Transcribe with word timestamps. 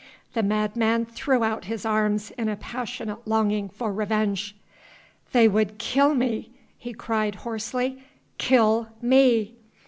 The 0.33 0.41
madman 0.41 1.05
threw 1.05 1.43
out 1.43 1.65
his 1.65 1.85
arms 1.85 2.31
in 2.31 2.49
a 2.49 2.55
passionate 2.55 3.27
longing 3.27 3.69
for 3.69 3.93
revenge. 3.93 4.55
"They 5.31 5.47
would 5.47 5.77
kill 5.77 6.15
me," 6.15 6.49
he 6.79 6.91
cried 6.91 7.35
hoarsely, 7.45 8.01
"kill 8.39 8.87
me!" 8.99 9.53